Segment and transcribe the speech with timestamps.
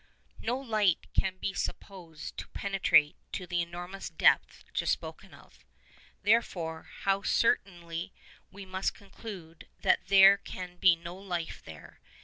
[0.41, 5.63] No light can be supposed to penetrate to the enormous depth just spoken of.
[6.23, 8.11] Therefore, how certainly
[8.49, 11.99] we might conclude that there can be no life there.